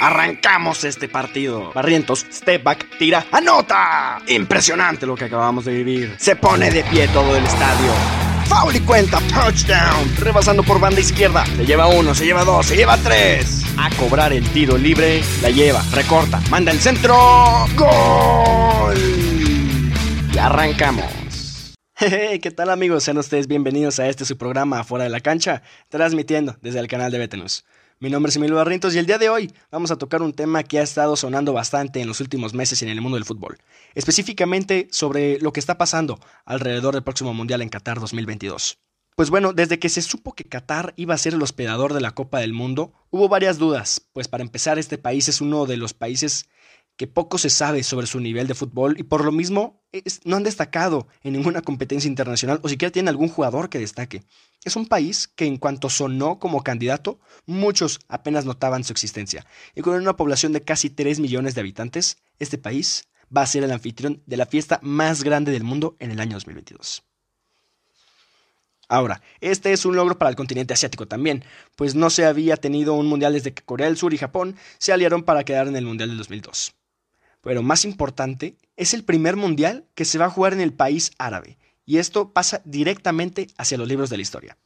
[0.00, 1.72] Arrancamos este partido.
[1.72, 4.20] Barrientos, step back, tira, anota.
[4.28, 6.14] Impresionante lo que acabamos de vivir.
[6.18, 7.92] Se pone de pie todo el estadio.
[8.46, 10.16] Foul y cuenta, touchdown.
[10.18, 11.44] Rebasando por banda izquierda.
[11.44, 13.64] Se lleva uno, se lleva dos, se lleva tres.
[13.76, 15.20] A cobrar el tiro libre.
[15.42, 17.16] La lleva, recorta, manda el centro.
[17.76, 18.96] ¡Gol!
[20.32, 21.74] Y arrancamos.
[21.98, 23.02] ¿Qué tal amigos?
[23.02, 27.10] Sean ustedes bienvenidos a este su programa Fuera de la Cancha, transmitiendo desde el canal
[27.10, 27.64] de Betenus.
[28.00, 30.62] Mi nombre es Emilio Barrientos y el día de hoy vamos a tocar un tema
[30.62, 33.58] que ha estado sonando bastante en los últimos meses en el mundo del fútbol,
[33.96, 38.78] específicamente sobre lo que está pasando alrededor del próximo Mundial en Qatar 2022.
[39.16, 42.12] Pues bueno, desde que se supo que Qatar iba a ser el hospedador de la
[42.12, 45.92] Copa del Mundo, hubo varias dudas, pues para empezar este país es uno de los
[45.92, 46.48] países
[46.98, 49.80] que poco se sabe sobre su nivel de fútbol y por lo mismo
[50.24, 54.24] no han destacado en ninguna competencia internacional o siquiera tienen algún jugador que destaque.
[54.64, 59.46] Es un país que en cuanto sonó como candidato, muchos apenas notaban su existencia.
[59.76, 63.04] Y con una población de casi 3 millones de habitantes, este país
[63.34, 66.34] va a ser el anfitrión de la fiesta más grande del mundo en el año
[66.34, 67.04] 2022.
[68.88, 71.44] Ahora, este es un logro para el continente asiático también,
[71.76, 74.92] pues no se había tenido un mundial desde que Corea del Sur y Japón se
[74.92, 76.74] aliaron para quedar en el mundial del 2002
[77.42, 81.12] pero más importante, es el primer mundial que se va a jugar en el país
[81.18, 84.58] árabe, y esto pasa directamente hacia los libros de la historia.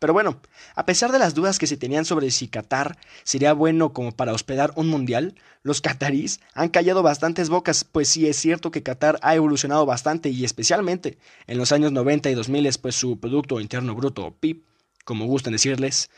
[0.00, 0.40] Pero bueno,
[0.74, 4.32] a pesar de las dudas que se tenían sobre si Qatar sería bueno como para
[4.32, 9.18] hospedar un mundial, los qatarís han callado bastantes bocas, pues sí es cierto que Qatar
[9.20, 13.94] ha evolucionado bastante y especialmente en los años 90 y 2000, pues su Producto Interno
[13.94, 14.64] Bruto, o PIB,
[15.04, 16.08] como gustan decirles,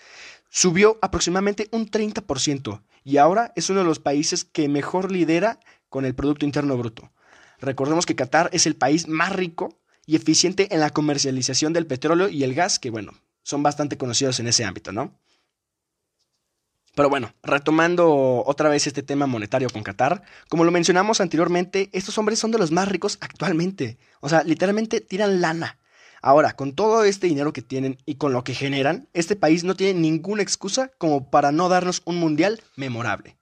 [0.49, 5.59] subió aproximadamente un 30% y ahora es uno de los países que mejor lidera
[5.93, 7.13] con el Producto Interno Bruto.
[7.61, 12.29] Recordemos que Qatar es el país más rico y eficiente en la comercialización del petróleo
[12.29, 13.13] y el gas, que bueno,
[13.45, 15.21] son bastante conocidos en ese ámbito, ¿no?
[16.95, 22.17] Pero bueno, retomando otra vez este tema monetario con Qatar, como lo mencionamos anteriormente, estos
[22.19, 23.99] hombres son de los más ricos actualmente.
[24.21, 25.79] O sea, literalmente tiran lana.
[26.23, 29.75] Ahora, con todo este dinero que tienen y con lo que generan, este país no
[29.75, 33.37] tiene ninguna excusa como para no darnos un mundial memorable.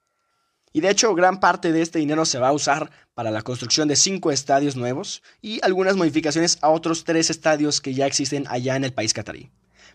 [0.72, 3.88] Y de hecho, gran parte de este dinero se va a usar para la construcción
[3.88, 8.76] de cinco estadios nuevos y algunas modificaciones a otros tres estadios que ya existen allá
[8.76, 9.50] en el país catarí.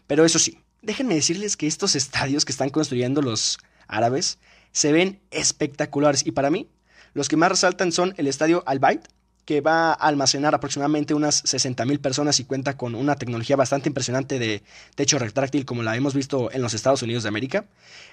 [0.05, 4.37] Pero eso sí, déjenme decirles que estos estadios que están construyendo los árabes
[4.71, 6.69] se ven espectaculares y para mí
[7.13, 9.07] los que más resaltan son el estadio Al Bayt,
[9.45, 14.39] que va a almacenar aproximadamente unas 60.000 personas y cuenta con una tecnología bastante impresionante
[14.39, 14.63] de
[14.95, 17.65] techo retráctil como la hemos visto en los Estados Unidos de América.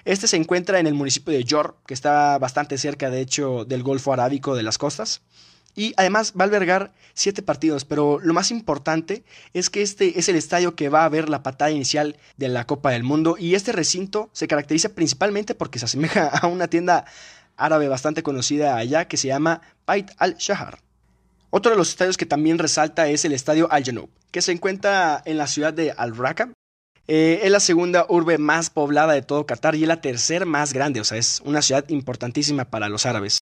[0.05, 3.83] Este se encuentra en el municipio de Yor, que está bastante cerca de hecho del
[3.83, 5.21] Golfo Arábico de las costas.
[5.75, 9.23] Y además va a albergar siete partidos, pero lo más importante
[9.53, 12.67] es que este es el estadio que va a ver la patada inicial de la
[12.67, 17.05] Copa del Mundo y este recinto se caracteriza principalmente porque se asemeja a una tienda
[17.57, 20.82] árabe bastante conocida allá que se llama Bait al-Shahar.
[21.55, 25.21] Otro de los estadios que también resalta es el estadio Al Janoub, que se encuentra
[25.23, 26.49] en la ciudad de Al Raqqa.
[27.07, 30.73] Eh, es la segunda urbe más poblada de todo Qatar y es la tercera más
[30.73, 33.37] grande, o sea, es una ciudad importantísima para los árabes.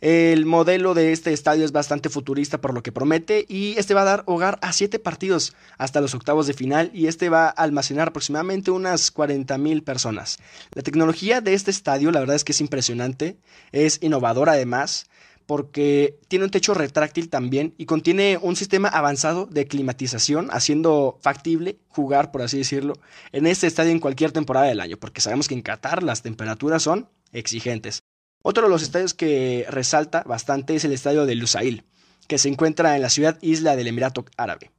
[0.00, 4.02] El modelo de este estadio es bastante futurista por lo que promete y este va
[4.02, 7.50] a dar hogar a siete partidos hasta los octavos de final y este va a
[7.50, 10.38] almacenar aproximadamente unas 40.000 personas.
[10.70, 13.38] La tecnología de este estadio la verdad es que es impresionante,
[13.72, 15.06] es innovadora además
[15.46, 21.78] porque tiene un techo retráctil también y contiene un sistema avanzado de climatización, haciendo factible
[21.88, 22.94] jugar, por así decirlo,
[23.32, 26.82] en este estadio en cualquier temporada del año, porque sabemos que en Qatar las temperaturas
[26.82, 28.00] son exigentes.
[28.42, 31.84] Otro de los estadios que resalta bastante es el estadio de Lusail,
[32.26, 34.70] que se encuentra en la ciudad isla del Emirato Árabe.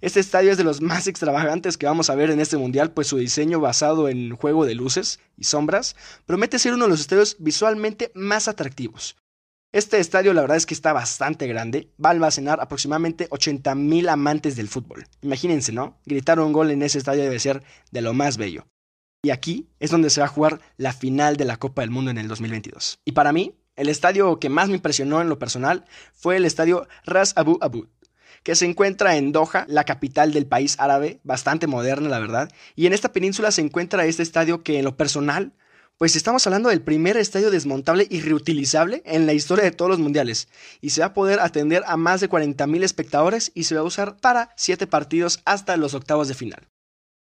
[0.00, 3.06] Este estadio es de los más extravagantes que vamos a ver en este mundial, pues
[3.06, 7.36] su diseño basado en juego de luces y sombras promete ser uno de los estadios
[7.38, 9.16] visualmente más atractivos.
[9.72, 14.56] Este estadio la verdad es que está bastante grande, va a almacenar aproximadamente 80.000 amantes
[14.56, 15.06] del fútbol.
[15.22, 15.98] Imagínense, ¿no?
[16.06, 18.66] Gritar un gol en ese estadio debe ser de lo más bello.
[19.22, 22.10] Y aquí es donde se va a jugar la final de la Copa del Mundo
[22.10, 23.00] en el 2022.
[23.04, 25.84] Y para mí, el estadio que más me impresionó en lo personal
[26.14, 27.88] fue el estadio Ras Abu Abud,
[28.44, 32.86] que se encuentra en Doha, la capital del país árabe, bastante moderna la verdad, y
[32.86, 35.52] en esta península se encuentra este estadio que en lo personal
[35.98, 39.98] pues estamos hablando del primer estadio desmontable y reutilizable en la historia de todos los
[39.98, 40.48] mundiales,
[40.80, 43.84] y se va a poder atender a más de 40.000 espectadores y se va a
[43.84, 46.68] usar para 7 partidos hasta los octavos de final.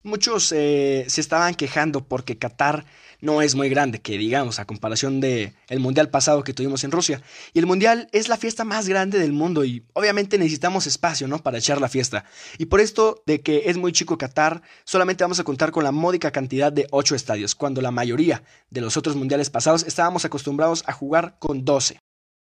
[0.03, 2.85] Muchos eh, se estaban quejando porque Qatar
[3.21, 6.93] no es muy grande, que digamos, a comparación de el mundial pasado que tuvimos en
[6.93, 7.23] Rusia.
[7.53, 11.39] Y el mundial es la fiesta más grande del mundo y obviamente necesitamos espacio, ¿no?
[11.39, 12.25] Para echar la fiesta.
[12.59, 15.93] Y por esto de que es muy chico Qatar, solamente vamos a contar con la
[15.93, 20.85] módica cantidad de 8 estadios, cuando la mayoría de los otros mundiales pasados estábamos acostumbrados
[20.87, 21.99] a jugar con 12.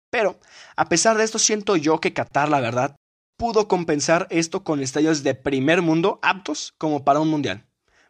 [0.10, 0.40] Pero,
[0.76, 2.96] a pesar de esto, siento yo que Qatar, la verdad,
[3.38, 7.66] pudo compensar esto con estadios de primer mundo aptos como para un mundial.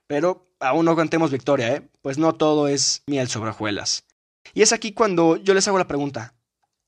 [0.07, 1.89] Pero aún no cantemos victoria, ¿eh?
[2.01, 4.06] Pues no todo es miel sobre hojuelas.
[4.53, 6.33] Y es aquí cuando yo les hago la pregunta,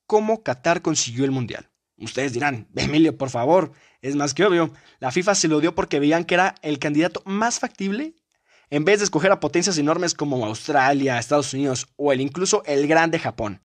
[0.07, 1.69] ¿cómo Qatar consiguió el mundial?
[1.97, 5.99] Ustedes dirán, Emilio, por favor, es más que obvio, la FIFA se lo dio porque
[5.99, 8.15] veían que era el candidato más factible
[8.69, 12.87] en vez de escoger a potencias enormes como Australia, Estados Unidos o el incluso el
[12.87, 13.61] grande Japón.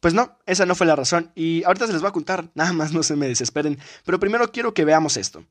[0.00, 2.72] Pues no, esa no fue la razón y ahorita se les voy a contar, nada
[2.72, 5.44] más no se me desesperen, pero primero quiero que veamos esto.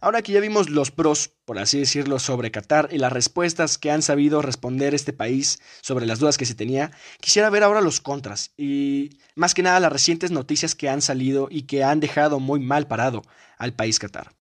[0.00, 3.90] Ahora que ya vimos los pros, por así decirlo, sobre Qatar y las respuestas que
[3.90, 8.00] han sabido responder este país sobre las dudas que se tenía, quisiera ver ahora los
[8.00, 12.38] contras y más que nada las recientes noticias que han salido y que han dejado
[12.38, 13.22] muy mal parado
[13.58, 14.37] al país Qatar.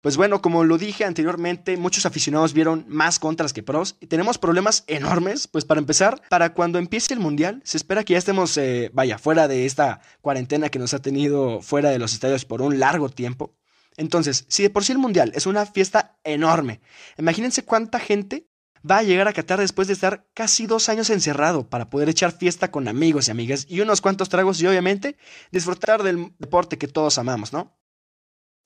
[0.00, 4.38] Pues bueno, como lo dije anteriormente, muchos aficionados vieron más contras que pros y tenemos
[4.38, 5.46] problemas enormes.
[5.46, 9.18] Pues para empezar, para cuando empiece el mundial, se espera que ya estemos, eh, vaya,
[9.18, 13.10] fuera de esta cuarentena que nos ha tenido fuera de los estadios por un largo
[13.10, 13.54] tiempo.
[13.98, 16.80] Entonces, si de por sí el mundial es una fiesta enorme,
[17.18, 18.48] imagínense cuánta gente
[18.88, 22.32] va a llegar a Qatar después de estar casi dos años encerrado para poder echar
[22.32, 25.18] fiesta con amigos y amigas y unos cuantos tragos y obviamente
[25.52, 27.76] disfrutar del deporte que todos amamos, ¿no?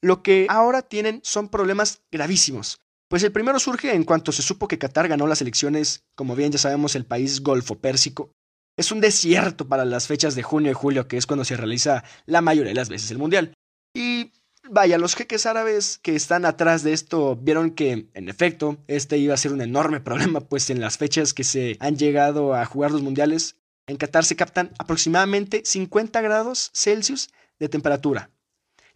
[0.02, 2.80] Lo que ahora tienen son problemas gravísimos.
[3.08, 6.52] Pues el primero surge en cuanto se supo que Qatar ganó las elecciones, como bien
[6.52, 8.32] ya sabemos, el país golfo pérsico.
[8.76, 12.02] Es un desierto para las fechas de junio y julio, que es cuando se realiza
[12.26, 13.54] la mayoría de las veces el Mundial.
[13.94, 14.32] Y
[14.68, 19.34] vaya, los jeques árabes que están atrás de esto vieron que, en efecto, este iba
[19.34, 22.90] a ser un enorme problema, pues en las fechas que se han llegado a jugar
[22.90, 23.56] los mundiales,
[23.86, 27.30] en Qatar se captan aproximadamente 50 grados Celsius
[27.60, 28.30] de temperatura.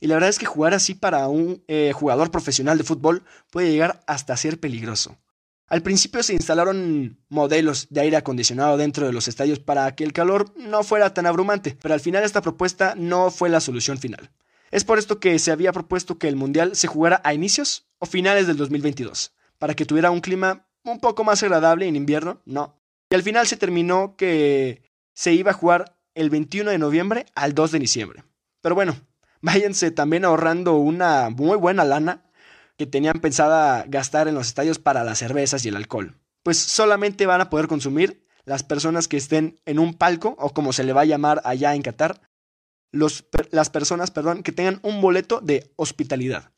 [0.00, 3.70] Y la verdad es que jugar así para un eh, jugador profesional de fútbol puede
[3.70, 5.18] llegar hasta ser peligroso.
[5.68, 10.14] Al principio se instalaron modelos de aire acondicionado dentro de los estadios para que el
[10.14, 14.30] calor no fuera tan abrumante, pero al final esta propuesta no fue la solución final.
[14.70, 18.06] Es por esto que se había propuesto que el Mundial se jugara a inicios o
[18.06, 22.80] finales del 2022, para que tuviera un clima un poco más agradable en invierno, no.
[23.10, 27.54] Y al final se terminó que se iba a jugar el 21 de noviembre al
[27.54, 28.24] 2 de diciembre.
[28.60, 28.96] Pero bueno,
[29.42, 32.24] váyanse también ahorrando una muy buena lana
[32.76, 36.16] que tenían pensada gastar en los estadios para las cervezas y el alcohol.
[36.44, 40.72] Pues solamente van a poder consumir las personas que estén en un palco, o como
[40.72, 42.22] se le va a llamar allá en Qatar,
[42.92, 46.52] los, las personas perdón, que tengan un boleto de hospitalidad.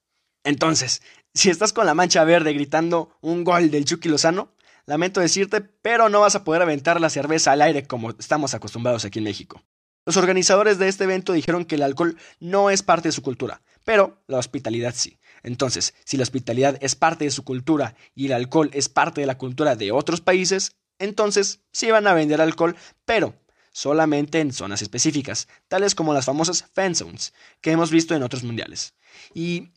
[0.45, 1.03] Entonces,
[1.35, 4.53] si estás con la mancha verde gritando un gol del Chucky Lozano,
[4.87, 9.05] lamento decirte, pero no vas a poder aventar la cerveza al aire como estamos acostumbrados
[9.05, 9.63] aquí en México.
[10.11, 13.63] Los organizadores de este evento dijeron que el alcohol no es parte de su cultura,
[13.85, 15.21] pero la hospitalidad sí.
[15.45, 19.29] Entonces, si la hospitalidad es parte de su cultura y el alcohol es parte de
[19.29, 22.75] la cultura de otros países, entonces sí van a vender alcohol,
[23.05, 23.37] pero
[23.71, 28.43] solamente en zonas específicas, tales como las famosas fan zones que hemos visto en otros
[28.43, 28.95] mundiales.
[29.33, 29.69] Y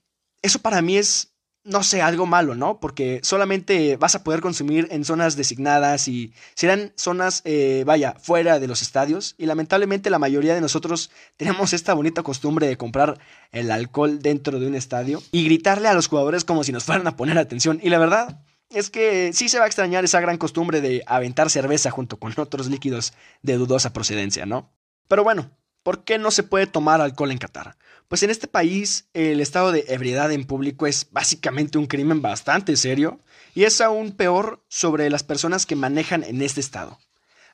[0.42, 1.33] eso para mí es
[1.66, 2.80] no sé, algo malo, ¿no?
[2.80, 8.60] Porque solamente vas a poder consumir en zonas designadas y serán zonas, eh, vaya, fuera
[8.60, 9.36] de los estadios.
[9.38, 13.18] Y lamentablemente la mayoría de nosotros tenemos esta bonita costumbre de comprar
[13.52, 17.08] el alcohol dentro de un estadio y gritarle a los jugadores como si nos fueran
[17.08, 17.80] a poner atención.
[17.82, 21.50] Y la verdad es que sí se va a extrañar esa gran costumbre de aventar
[21.50, 24.72] cerveza junto con otros líquidos de dudosa procedencia, ¿no?
[25.08, 25.52] Pero bueno,
[25.84, 27.78] ¿por qué no se puede tomar alcohol en Qatar?
[28.08, 32.76] Pues en este país el estado de ebriedad en público es básicamente un crimen bastante
[32.76, 33.20] serio
[33.54, 37.00] y es aún peor sobre las personas que manejan en este estado.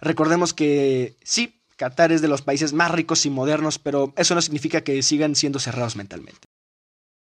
[0.02, 4.42] Recordemos que sí, Qatar es de los países más ricos y modernos, pero eso no
[4.42, 6.48] significa que sigan siendo cerrados mentalmente.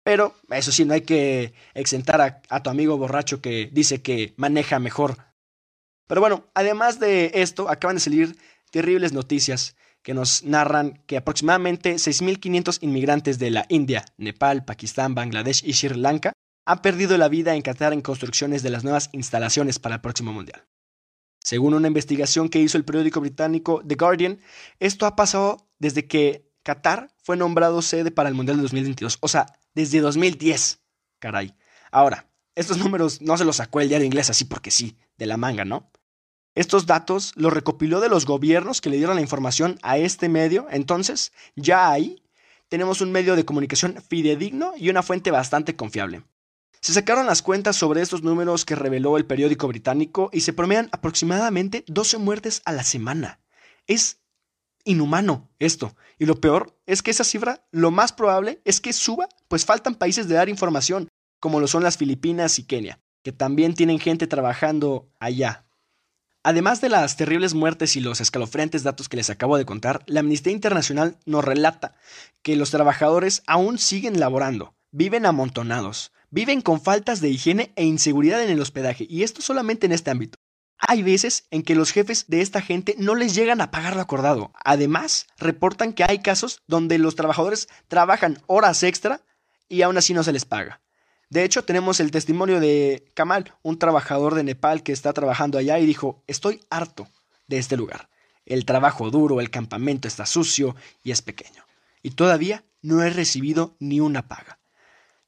[0.03, 4.33] Pero eso sí, no hay que exentar a, a, tu amigo borracho que dice que
[4.37, 5.17] maneja mejor.
[6.07, 8.37] Pero bueno, además de esto, acaban de salir
[8.69, 15.63] terribles noticias que nos narran que aproximadamente 6.500 inmigrantes de la India, Nepal, Pakistán, Bangladesh
[15.65, 16.33] y Sri Lanka
[16.65, 20.33] han perdido la vida en Qatar en construcciones de las nuevas instalaciones para el próximo
[20.33, 20.65] Mundial.
[21.39, 24.39] Según una investigación que hizo el periódico británico The Guardian,
[24.79, 29.27] esto ha pasado desde que Qatar fue nombrado sede para el Mundial de 2022, o
[29.27, 30.79] sea, desde 2010.
[31.19, 31.53] Caray.
[31.91, 35.37] Ahora, estos números no se los sacó el diario inglés así porque sí, de la
[35.37, 35.91] manga, ¿no?
[36.55, 40.67] Estos datos los recopiló de los gobiernos que le dieron la información a este medio,
[40.69, 42.21] entonces ya ahí
[42.69, 46.23] tenemos un medio de comunicación fidedigno y una fuente bastante confiable.
[46.79, 50.89] Se sacaron las cuentas sobre estos números que reveló el periódico británico y se promedian
[50.91, 53.39] aproximadamente 12 muertes a la semana.
[53.87, 54.19] Es
[54.83, 55.95] inhumano esto.
[56.19, 59.95] Y lo peor es que esa cifra lo más probable es que suba, pues faltan
[59.95, 61.07] países de dar información,
[61.39, 65.65] como lo son las Filipinas y Kenia, que también tienen gente trabajando allá.
[66.45, 70.19] Además de las terribles muertes y los escalofriantes datos que les acabo de contar, la
[70.19, 71.95] Amnistía Internacional nos relata
[72.41, 78.43] que los trabajadores aún siguen laborando, viven amontonados, viven con faltas de higiene e inseguridad
[78.43, 80.37] en el hospedaje, y esto solamente en este ámbito.
[80.77, 84.01] Hay veces en que los jefes de esta gente no les llegan a pagar lo
[84.01, 84.51] acordado.
[84.65, 89.21] Además, reportan que hay casos donde los trabajadores trabajan horas extra
[89.69, 90.81] y aún así no se les paga.
[91.33, 95.79] De hecho, tenemos el testimonio de Kamal, un trabajador de Nepal que está trabajando allá
[95.79, 97.07] y dijo, estoy harto
[97.47, 98.07] de este lugar.
[98.45, 101.65] El trabajo duro, el campamento está sucio y es pequeño.
[102.03, 104.59] Y todavía no he recibido ni una paga.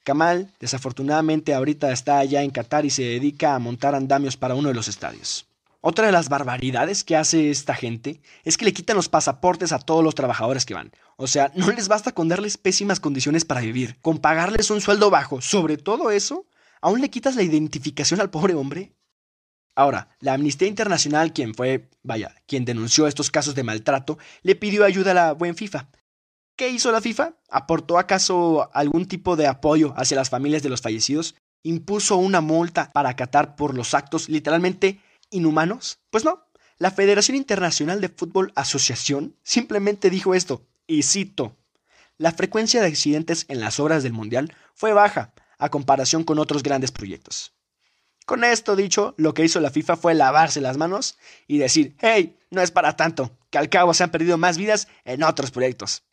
[0.03, 4.67] Kamal, desafortunadamente, ahorita está allá en Qatar y se dedica a montar andamios para uno
[4.67, 5.47] de los estadios.
[5.87, 9.77] Otra de las barbaridades que hace esta gente es que le quitan los pasaportes a
[9.77, 10.91] todos los trabajadores que van.
[11.15, 15.11] O sea, no les basta con darles pésimas condiciones para vivir, con pagarles un sueldo
[15.11, 15.41] bajo.
[15.41, 16.47] Sobre todo eso,
[16.81, 18.95] ¿aún le quitas la identificación al pobre hombre?
[19.75, 24.85] Ahora, la Amnistía Internacional, quien fue, vaya, quien denunció estos casos de maltrato, le pidió
[24.85, 25.87] ayuda a la buen FIFA,
[26.57, 27.33] ¿Qué hizo la FIFA?
[27.51, 31.35] ¿Aportó acaso algún tipo de apoyo hacia las familias de los fallecidos?
[31.63, 35.99] ¿Impuso una multa para Qatar por los actos literalmente inhumanos?
[36.09, 36.45] Pues no.
[36.77, 41.55] La Federación Internacional de Fútbol Asociación simplemente dijo esto, y cito,
[42.17, 46.63] la frecuencia de accidentes en las obras del Mundial fue baja a comparación con otros
[46.63, 47.53] grandes proyectos.
[48.25, 51.17] Con esto dicho, lo que hizo la FIFA fue lavarse las manos
[51.47, 54.87] y decir, hey, no es para tanto, que al cabo se han perdido más vidas
[55.03, 56.03] en otros proyectos.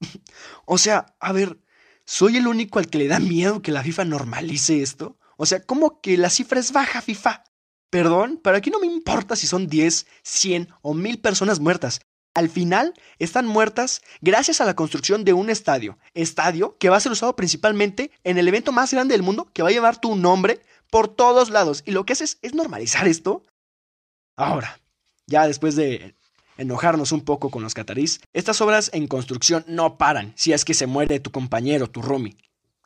[0.66, 1.58] o sea, a ver,
[2.04, 5.18] ¿soy el único al que le da miedo que la FIFA normalice esto?
[5.36, 7.42] O sea, ¿cómo que la cifra es baja, FIFA?
[7.90, 12.00] Perdón, pero aquí no me importa si son 10, 100 o 1000 personas muertas.
[12.34, 15.98] Al final están muertas gracias a la construcción de un estadio.
[16.14, 19.62] Estadio que va a ser usado principalmente en el evento más grande del mundo que
[19.62, 21.82] va a llevar tu nombre por todos lados.
[21.84, 23.44] Y lo que haces es normalizar esto.
[24.36, 24.80] Ahora,
[25.26, 26.14] ya después de
[26.56, 30.74] enojarnos un poco con los catarís, estas obras en construcción no paran si es que
[30.74, 32.36] se muere tu compañero, tu roomie.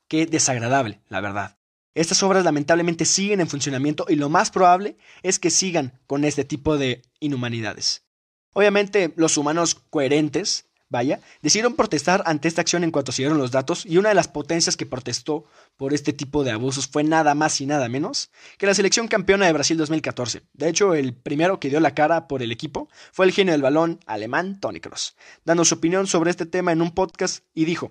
[0.09, 1.57] Qué desagradable, la verdad.
[1.95, 6.45] Estas obras lamentablemente siguen en funcionamiento y lo más probable es que sigan con este
[6.45, 8.05] tipo de inhumanidades.
[8.53, 13.51] Obviamente los humanos coherentes vaya, decidieron protestar ante esta acción en cuanto se dieron los
[13.51, 15.45] datos y una de las potencias que protestó
[15.77, 19.47] por este tipo de abusos fue nada más y nada menos que la selección campeona
[19.47, 20.43] de Brasil 2014.
[20.53, 23.63] De hecho, el primero que dio la cara por el equipo fue el genio del
[23.63, 27.91] balón alemán Tony Kroos, dando su opinión sobre este tema en un podcast y dijo,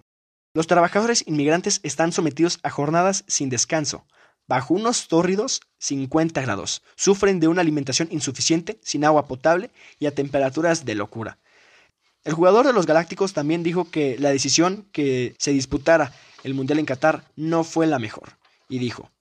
[0.53, 4.05] los trabajadores inmigrantes están sometidos a jornadas sin descanso,
[4.47, 10.13] bajo unos tórridos 50 grados, sufren de una alimentación insuficiente, sin agua potable y a
[10.13, 11.39] temperaturas de locura.
[12.23, 16.79] El jugador de los Galácticos también dijo que la decisión que se disputara el Mundial
[16.79, 18.37] en Qatar no fue la mejor,
[18.69, 19.11] y dijo,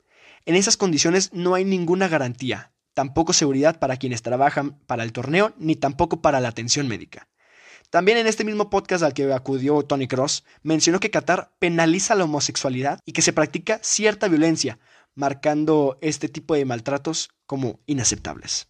[0.45, 5.55] en esas condiciones no hay ninguna garantía, tampoco seguridad para quienes trabajan para el torneo,
[5.57, 7.29] ni tampoco para la atención médica.
[7.93, 12.25] También en este mismo podcast al que acudió Tony Cross, mencionó que Qatar penaliza la
[12.25, 14.79] homosexualidad y que se practica cierta violencia,
[15.15, 18.69] marcando este tipo de maltratos como inaceptables.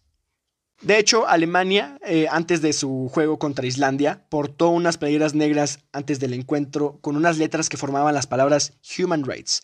[0.81, 6.19] De hecho, Alemania, eh, antes de su juego contra Islandia, portó unas playeras negras antes
[6.19, 9.63] del encuentro con unas letras que formaban las palabras Human Rights,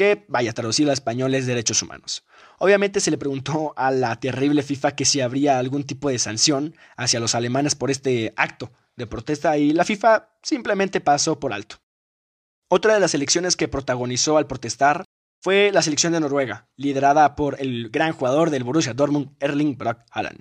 [0.00, 2.24] que, vaya, traducido a español es derechos humanos.
[2.58, 6.74] Obviamente se le preguntó a la terrible FIFA que si habría algún tipo de sanción
[6.96, 11.82] hacia los alemanes por este acto de protesta y la FIFA simplemente pasó por alto.
[12.68, 15.04] Otra de las elecciones que protagonizó al protestar
[15.42, 19.98] fue la selección de Noruega, liderada por el gran jugador del Borussia Dortmund, Erling Braut
[20.12, 20.40] Haaland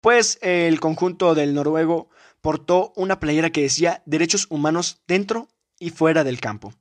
[0.00, 2.10] pues el conjunto del noruego
[2.40, 5.48] portó una playera que decía derechos humanos dentro
[5.80, 6.72] y fuera del campo.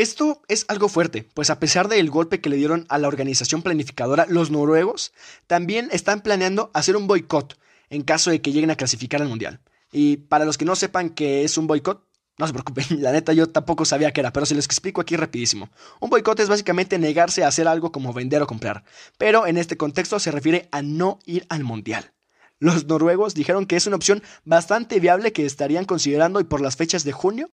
[0.00, 3.60] Esto es algo fuerte, pues a pesar del golpe que le dieron a la organización
[3.60, 5.12] planificadora, los noruegos
[5.46, 7.58] también están planeando hacer un boicot
[7.90, 9.60] en caso de que lleguen a clasificar al Mundial.
[9.92, 12.02] Y para los que no sepan qué es un boicot,
[12.38, 15.16] no se preocupen, la neta yo tampoco sabía qué era, pero se les explico aquí
[15.16, 15.68] rapidísimo.
[16.00, 18.84] Un boicot es básicamente negarse a hacer algo como vender o comprar,
[19.18, 22.14] pero en este contexto se refiere a no ir al Mundial.
[22.58, 26.76] Los noruegos dijeron que es una opción bastante viable que estarían considerando y por las
[26.76, 27.50] fechas de junio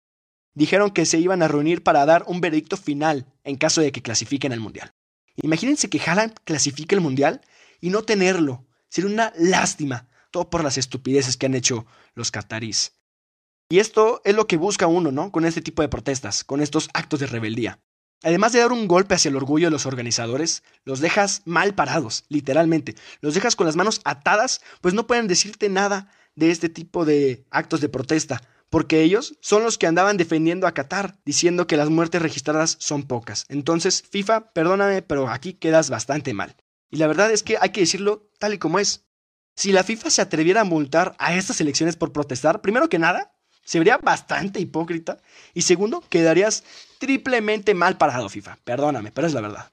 [0.55, 4.03] dijeron que se iban a reunir para dar un veredicto final en caso de que
[4.03, 4.95] clasifiquen al Mundial.
[5.37, 7.41] Imagínense que Haaland clasifique el Mundial
[7.81, 8.67] y no tenerlo.
[8.89, 12.93] Sería una lástima, todo por las estupideces que han hecho los catarís.
[13.69, 15.33] Y esto es lo que busca uno, ¿no?
[15.33, 17.81] Con este tipo de protestas, con estos actos de rebeldía.
[18.23, 22.25] Además de dar un golpe hacia el orgullo de los organizadores, los dejas mal parados,
[22.29, 22.95] literalmente.
[23.21, 27.45] Los dejas con las manos atadas, pues no pueden decirte nada de este tipo de
[27.51, 28.41] actos de protesta,
[28.75, 33.05] porque ellos son los que andaban defendiendo a Qatar, diciendo que las muertes registradas son
[33.05, 33.45] pocas.
[33.49, 36.57] Entonces, FIFA, perdóname, pero aquí quedas bastante mal.
[36.91, 39.05] Y la verdad es que hay que decirlo tal y como es.
[39.55, 43.37] Si la FIFA se atreviera a multar a estas elecciones por protestar, primero que nada,
[43.65, 45.19] se vería bastante hipócrita.
[45.55, 46.65] Y segundo, quedarías
[46.99, 48.59] triplemente mal parado, FIFA.
[48.65, 49.73] Perdóname, pero es la verdad.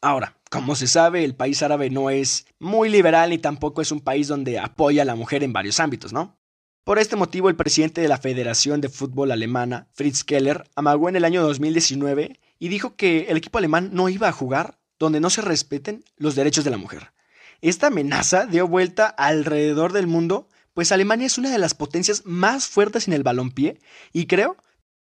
[0.00, 4.00] Ahora, como se sabe, el país árabe no es muy liberal y tampoco es un
[4.00, 6.38] país donde apoya a la mujer en varios ámbitos, ¿no?
[6.86, 11.16] Por este motivo, el presidente de la Federación de Fútbol Alemana, Fritz Keller, amagó en
[11.16, 15.28] el año 2019 y dijo que el equipo alemán no iba a jugar donde no
[15.28, 17.10] se respeten los derechos de la mujer.
[17.60, 22.68] Esta amenaza dio vuelta alrededor del mundo pues Alemania es una de las potencias más
[22.68, 23.80] fuertes en el balompié
[24.12, 24.56] y creo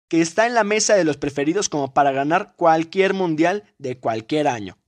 [0.09, 4.49] que está en la mesa de los preferidos como para ganar cualquier mundial de cualquier
[4.49, 4.79] año.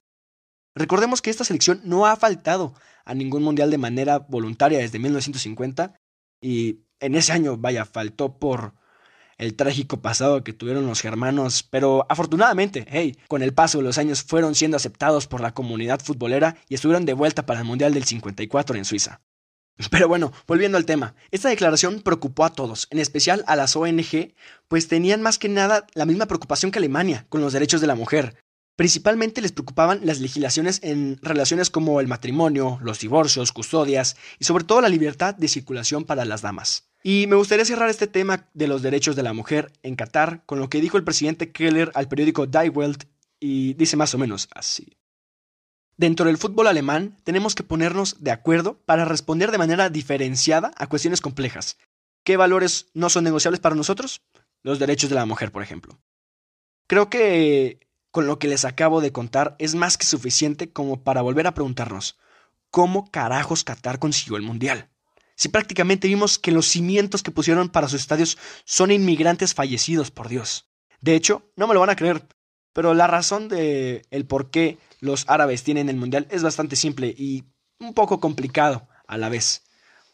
[0.74, 2.72] Recordemos que esta selección no ha faltado
[3.04, 5.92] a ningún mundial de manera voluntaria desde 1950
[6.40, 8.74] y en ese año, vaya, faltó por
[9.38, 13.98] el trágico pasado que tuvieron los germanos, pero afortunadamente, hey, con el paso de los
[13.98, 17.92] años fueron siendo aceptados por la comunidad futbolera y estuvieron de vuelta para el Mundial
[17.92, 19.20] del 54 en Suiza.
[19.90, 24.34] Pero bueno, volviendo al tema, esta declaración preocupó a todos, en especial a las ONG,
[24.68, 27.94] pues tenían más que nada la misma preocupación que Alemania con los derechos de la
[27.94, 28.42] mujer.
[28.76, 34.64] Principalmente les preocupaban las legislaciones en relaciones como el matrimonio, los divorcios, custodias y sobre
[34.64, 36.90] todo la libertad de circulación para las damas.
[37.02, 40.60] Y me gustaría cerrar este tema de los derechos de la mujer en Qatar con
[40.60, 43.04] lo que dijo el presidente Keller al periódico Die Welt
[43.40, 44.98] y dice más o menos así.
[45.96, 50.86] Dentro del fútbol alemán tenemos que ponernos de acuerdo para responder de manera diferenciada a
[50.86, 51.78] cuestiones complejas.
[52.24, 54.20] ¿Qué valores no son negociables para nosotros?
[54.62, 55.98] Los derechos de la mujer, por ejemplo.
[56.88, 57.85] Creo que
[58.16, 61.52] con lo que les acabo de contar es más que suficiente como para volver a
[61.52, 62.16] preguntarnos,
[62.70, 64.88] ¿cómo carajos Qatar consiguió el Mundial?
[65.34, 70.30] Si prácticamente vimos que los cimientos que pusieron para sus estadios son inmigrantes fallecidos, por
[70.30, 70.66] Dios.
[71.02, 72.26] De hecho, no me lo van a creer,
[72.72, 77.14] pero la razón de el por qué los árabes tienen el mundial es bastante simple
[77.14, 77.44] y
[77.80, 79.62] un poco complicado a la vez,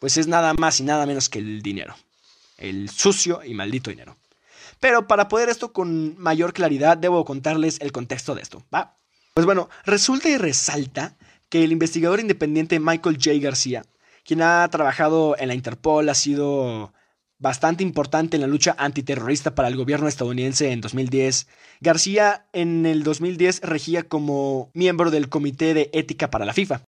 [0.00, 1.94] pues es nada más y nada menos que el dinero,
[2.58, 4.16] el sucio y maldito dinero.
[4.82, 8.98] Pero para poder esto con mayor claridad debo contarles el contexto de esto, ¿va?
[9.32, 11.16] Pues bueno, resulta y resalta
[11.48, 13.38] que el investigador independiente Michael J.
[13.38, 13.84] García,
[14.24, 16.92] quien ha trabajado en la Interpol, ha sido
[17.38, 21.46] bastante importante en la lucha antiterrorista para el gobierno estadounidense en 2010.
[21.80, 26.82] García en el 2010 regía como miembro del Comité de Ética para la FIFA.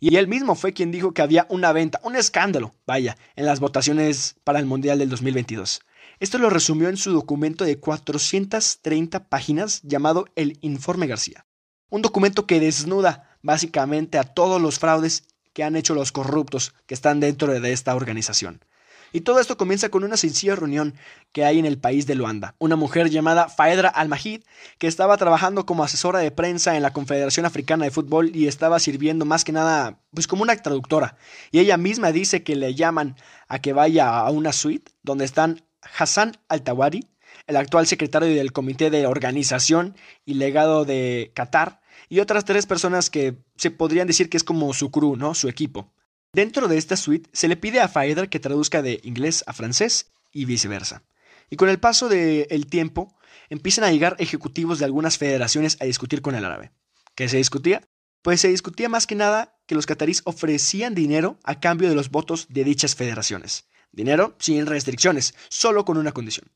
[0.00, 3.58] Y él mismo fue quien dijo que había una venta, un escándalo, vaya, en las
[3.58, 5.80] votaciones para el Mundial del 2022.
[6.20, 11.46] Esto lo resumió en su documento de 430 páginas llamado El Informe García.
[11.90, 16.94] Un documento que desnuda básicamente a todos los fraudes que han hecho los corruptos que
[16.94, 18.64] están dentro de esta organización.
[19.12, 20.94] Y todo esto comienza con una sencilla reunión
[21.32, 22.56] que hay en el país de Luanda.
[22.58, 24.42] Una mujer llamada Faedra Al-Mahid,
[24.78, 28.80] que estaba trabajando como asesora de prensa en la Confederación Africana de Fútbol y estaba
[28.80, 31.16] sirviendo más que nada, pues como una traductora.
[31.52, 35.62] Y ella misma dice que le llaman a que vaya a una suite donde están
[35.82, 37.06] Hassan Al-Tawari,
[37.46, 43.10] el actual secretario del Comité de Organización y Legado de Qatar, y otras tres personas
[43.10, 45.34] que se podrían decir que es como su crew, ¿no?
[45.34, 45.92] Su equipo.
[46.32, 50.12] Dentro de esta suite se le pide a Faedra que traduzca de inglés a francés
[50.32, 51.02] y viceversa.
[51.50, 53.14] Y con el paso del tiempo
[53.48, 56.70] empiezan a llegar ejecutivos de algunas federaciones a discutir con el árabe.
[57.14, 57.82] ¿Qué se discutía?
[58.22, 62.10] Pues se discutía más que nada que los catarís ofrecían dinero a cambio de los
[62.10, 63.66] votos de dichas federaciones.
[63.92, 66.50] Dinero sin restricciones, solo con una condición,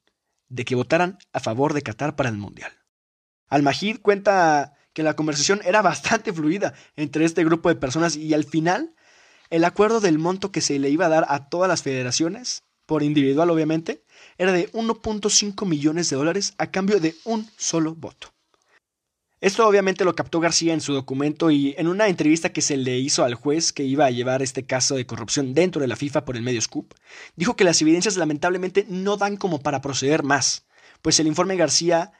[0.49, 2.73] de que votaran a favor de Qatar para el Mundial.
[3.49, 8.45] Al-Mahid cuenta que la conversación era bastante fluida entre este grupo de personas y al
[8.45, 8.95] final
[9.51, 13.03] el acuerdo del monto que se le iba a dar a todas las federaciones, por
[13.03, 14.05] individual obviamente,
[14.39, 18.33] era de 1.5 millones de dólares a cambio de un solo voto.
[19.43, 23.01] Esto obviamente lo captó García en su documento y en una entrevista que se le
[23.01, 26.25] hizo al juez que iba a llevar este caso de corrupción dentro de la FIFA
[26.25, 26.95] por el medio Scoop,
[27.35, 30.65] dijo que las evidencias lamentablemente no dan como para proceder más,
[31.03, 32.13] pues el informe García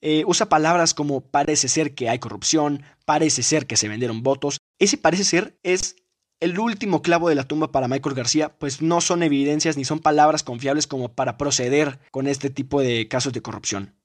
[0.00, 4.60] eh, usa palabras como parece ser que hay corrupción, parece ser que se vendieron votos.
[4.78, 5.96] Ese parece ser es
[6.38, 9.98] el último clavo de la tumba para Michael García, pues no son evidencias ni son
[9.98, 13.96] palabras confiables como para proceder con este tipo de casos de corrupción.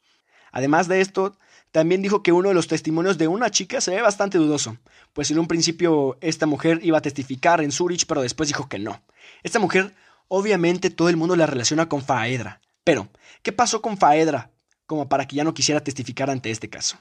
[0.52, 1.38] Además de esto,
[1.76, 4.78] también dijo que uno de los testimonios de una chica se ve bastante dudoso,
[5.12, 8.80] pues en un principio esta mujer iba a testificar en Zurich, pero después dijo que
[8.80, 9.04] no.
[9.44, 9.94] Esta mujer,
[10.30, 12.62] obviamente todo el mundo la relaciona con Faedra.
[12.86, 13.10] Pero,
[13.42, 14.52] ¿qué pasó con Faedra?
[14.86, 16.98] como para que ya no quisiera testificar ante este caso.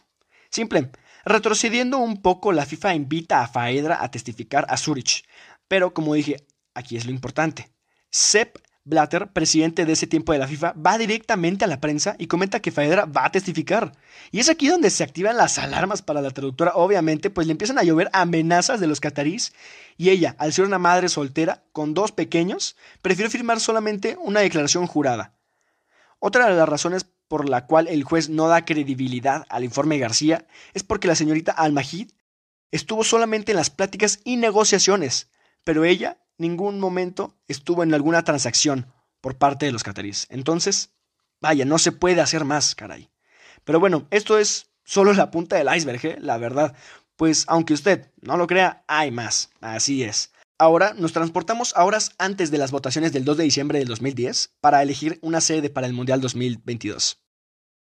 [0.50, 0.90] Simple,
[1.24, 5.24] retrocediendo un poco, la FIFA invita a Faedra a testificar a Zurich,
[5.68, 7.70] pero como dije, aquí es lo importante.
[8.10, 12.26] Sepp Blatter, presidente de ese tiempo de la FIFA, va directamente a la prensa y
[12.26, 13.92] comenta que Faedra va a testificar.
[14.30, 17.78] Y es aquí donde se activan las alarmas para la traductora, obviamente, pues le empiezan
[17.78, 19.54] a llover amenazas de los catarís
[19.96, 24.86] y ella, al ser una madre soltera con dos pequeños, prefirió firmar solamente una declaración
[24.86, 25.32] jurada.
[26.18, 30.46] Otra de las razones por la cual el juez no da credibilidad al informe García
[30.74, 32.10] es porque la señorita Al-Mahid
[32.70, 35.30] estuvo solamente en las pláticas y negociaciones,
[35.64, 40.26] pero ella ningún momento estuvo en alguna transacción por parte de los catarís.
[40.30, 40.90] Entonces,
[41.40, 43.10] vaya, no se puede hacer más, caray.
[43.64, 46.16] Pero bueno, esto es solo la punta del iceberg, ¿eh?
[46.20, 46.74] la verdad.
[47.16, 49.50] Pues aunque usted no lo crea, hay más.
[49.60, 50.32] Así es.
[50.58, 54.54] Ahora nos transportamos a horas antes de las votaciones del 2 de diciembre del 2010
[54.60, 57.23] para elegir una sede para el Mundial 2022.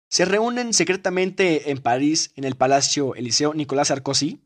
[0.09, 4.41] Se reúnen secretamente en París, en el Palacio Eliseo, Nicolas Sarkozy,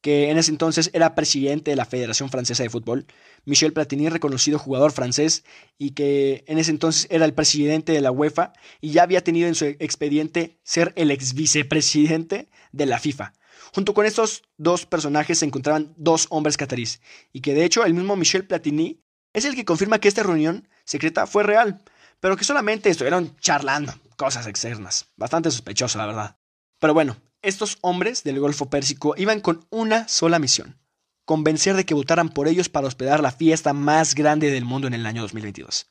[0.00, 3.04] que en ese entonces era presidente de la Federación Francesa de Fútbol,
[3.44, 5.42] Michel Platini, reconocido jugador francés,
[5.76, 9.48] y que en ese entonces era el presidente de la UEFA y ya había tenido
[9.48, 13.32] en su expediente ser el ex vicepresidente de la FIFA.
[13.74, 17.00] Junto con estos dos personajes se encontraban dos hombres catarís,
[17.32, 19.02] y que de hecho el mismo Michel Platini
[19.32, 21.82] es el que confirma que esta reunión secreta fue real,
[22.20, 25.06] pero que solamente estuvieron charlando, cosas externas.
[25.16, 26.36] Bastante sospechoso, la verdad.
[26.80, 30.78] Pero bueno, estos hombres del Golfo Pérsico iban con una sola misión.
[31.24, 34.94] Convencer de que votaran por ellos para hospedar la fiesta más grande del mundo en
[34.94, 35.86] el año 2022.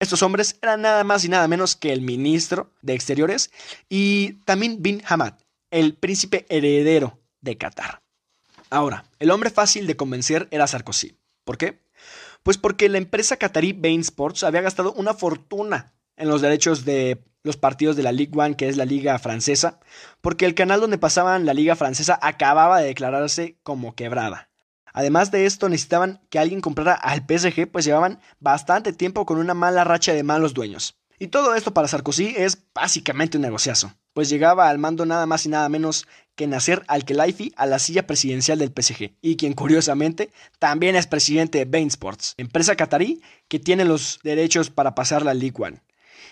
[0.00, 3.50] Estos hombres eran nada más y nada menos que el ministro de Exteriores
[3.88, 5.34] y también bin Hamad,
[5.70, 8.02] el príncipe heredero de Qatar.
[8.70, 11.18] Ahora, el hombre fácil de convencer era Sarkozy.
[11.44, 11.80] ¿Por qué?
[12.42, 17.22] Pues porque la empresa qatarí Bain Sports había gastado una fortuna en los derechos de
[17.42, 19.80] los partidos de la Ligue 1, que es la liga francesa,
[20.20, 24.50] porque el canal donde pasaban la liga francesa acababa de declararse como quebrada.
[24.92, 29.54] Además de esto, necesitaban que alguien comprara al PSG, pues llevaban bastante tiempo con una
[29.54, 30.98] mala racha de malos dueños.
[31.18, 35.46] Y todo esto para Sarkozy es básicamente un negociazo, pues llegaba al mando nada más
[35.46, 40.30] y nada menos que Nasser Al-Khelaifi a la silla presidencial del PSG, y quien curiosamente
[40.58, 45.34] también es presidente de Bain Sports, empresa catarí que tiene los derechos para pasar la
[45.34, 45.82] Ligue 1.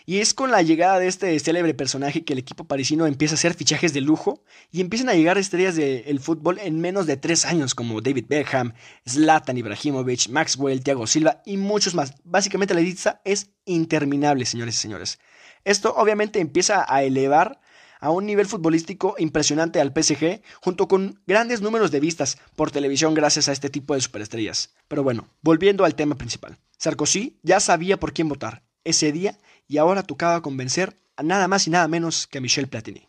[0.07, 3.37] Y es con la llegada de este célebre personaje que el equipo parisino empieza a
[3.37, 7.45] hacer fichajes de lujo y empiezan a llegar estrellas del fútbol en menos de tres
[7.45, 8.73] años, como David Beckham,
[9.07, 12.15] Zlatan Ibrahimovic, Maxwell, Thiago Silva y muchos más.
[12.25, 15.19] Básicamente la lista es interminable, señores y señores.
[15.65, 17.61] Esto obviamente empieza a elevar
[18.01, 23.15] a un nivel futbolístico impresionante al PSG, junto con grandes números de vistas por televisión
[23.15, 24.75] gracias a este tipo de superestrellas.
[24.89, 26.59] Pero bueno, volviendo al tema principal.
[26.79, 28.63] Sarkozy ya sabía por quién votar.
[28.85, 32.69] Ese día y ahora tocaba convencer a nada más y nada menos que a Michel
[32.69, 33.09] Platini,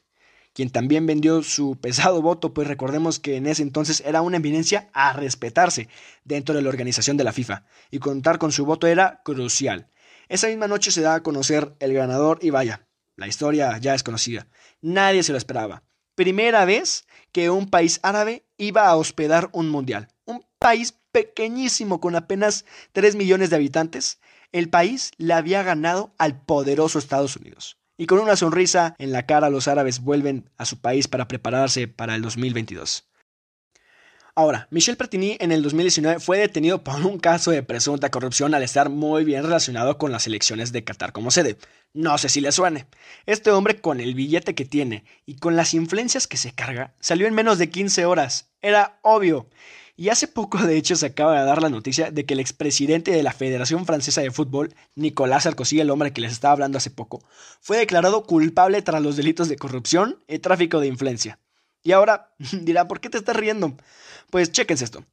[0.53, 4.89] quien también vendió su pesado voto, pues recordemos que en ese entonces era una eminencia
[4.93, 5.87] a respetarse
[6.23, 9.87] dentro de la organización de la FIFA, y contar con su voto era crucial.
[10.27, 12.87] Esa misma noche se da a conocer el ganador y vaya,
[13.19, 14.47] la historia ya es conocida.
[14.81, 15.83] Nadie se lo esperaba.
[16.15, 20.09] Primera vez que un país árabe iba a hospedar un mundial.
[20.25, 24.19] Un país pequeñísimo con apenas 3 millones de habitantes
[24.51, 27.77] el país le había ganado al poderoso Estados Unidos.
[27.97, 31.87] Y con una sonrisa en la cara los árabes vuelven a su país para prepararse
[31.87, 33.08] para el 2022.
[34.39, 38.63] Ahora, Michel Platini en el 2019 fue detenido por un caso de presunta corrupción al
[38.63, 41.57] estar muy bien relacionado con las elecciones de Qatar como sede.
[41.93, 42.85] No sé si le suene.
[43.25, 47.27] Este hombre con el billete que tiene y con las influencias que se carga, salió
[47.27, 48.47] en menos de 15 horas.
[48.61, 49.49] Era obvio.
[49.97, 53.11] Y hace poco, de hecho, se acaba de dar la noticia de que el expresidente
[53.11, 56.91] de la Federación Francesa de Fútbol, Nicolás Sarkozy, el hombre que les estaba hablando hace
[56.91, 57.21] poco,
[57.59, 61.39] fue declarado culpable tras los delitos de corrupción y tráfico de influencia.
[61.83, 63.75] Y ahora dirá, ¿por qué te estás riendo?
[64.29, 65.05] Pues chéquense esto.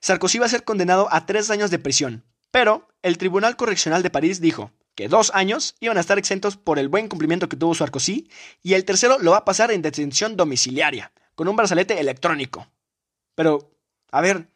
[0.00, 4.10] Sarkozy va a ser condenado a tres años de prisión, pero el Tribunal Correccional de
[4.10, 7.74] París dijo que dos años iban a estar exentos por el buen cumplimiento que tuvo
[7.74, 8.28] Sarkozy
[8.62, 12.68] y el tercero lo va a pasar en detención domiciliaria, con un brazalete electrónico.
[13.34, 13.76] Pero,
[14.12, 14.48] a ver,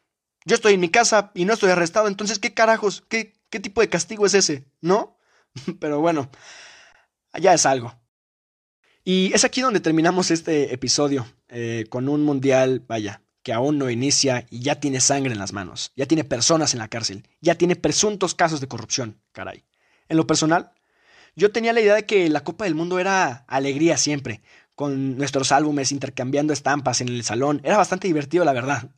[0.45, 3.03] yo estoy en mi casa y no estoy arrestado, entonces, ¿qué carajos?
[3.09, 4.65] ¿Qué, qué tipo de castigo es ese?
[4.81, 5.17] ¿No?
[5.79, 6.29] Pero bueno,
[7.33, 7.98] ya es algo.
[9.03, 13.89] Y es aquí donde terminamos este episodio, eh, con un mundial, vaya, que aún no
[13.89, 17.55] inicia y ya tiene sangre en las manos, ya tiene personas en la cárcel, ya
[17.55, 19.63] tiene presuntos casos de corrupción, caray.
[20.09, 20.71] En lo personal,
[21.35, 24.41] yo tenía la idea de que la Copa del Mundo era alegría siempre,
[24.75, 28.89] con nuestros álbumes intercambiando estampas en el salón, era bastante divertido, la verdad.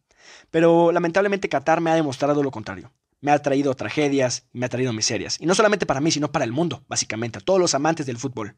[0.50, 2.92] Pero lamentablemente Qatar me ha demostrado lo contrario.
[3.20, 5.38] Me ha traído tragedias, me ha traído miserias.
[5.40, 8.18] Y no solamente para mí, sino para el mundo, básicamente, a todos los amantes del
[8.18, 8.56] fútbol.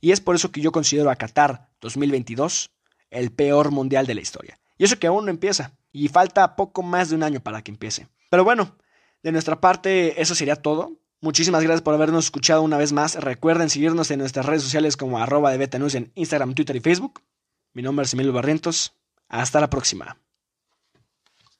[0.00, 2.70] Y es por eso que yo considero a Qatar 2022
[3.10, 4.58] el peor mundial de la historia.
[4.76, 5.72] Y eso que aún no empieza.
[5.92, 8.08] Y falta poco más de un año para que empiece.
[8.30, 8.76] Pero bueno,
[9.22, 10.92] de nuestra parte eso sería todo.
[11.20, 13.16] Muchísimas gracias por habernos escuchado una vez más.
[13.16, 17.22] Recuerden seguirnos en nuestras redes sociales como arroba de Betanews en Instagram, Twitter y Facebook.
[17.72, 18.94] Mi nombre es Emilio Barrientos.
[19.28, 20.16] Hasta la próxima.